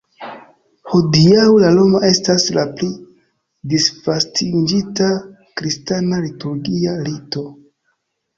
[0.93, 2.89] Hodiaŭ la roma estas la pli
[3.75, 5.11] disvastiĝinta
[5.63, 7.47] kristana liturgia rito.